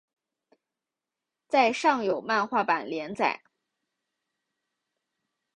[1.47, 3.43] 在上有漫画版连载。